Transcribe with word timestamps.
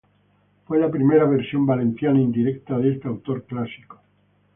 Fue 0.65 0.79
la 0.79 0.89
primera 0.89 1.25
versión 1.25 1.63
valenciana, 1.67 2.19
indirecta, 2.19 2.75
de 2.79 2.93
este 2.93 3.07
autor 3.07 3.43
clásico. 3.45 4.01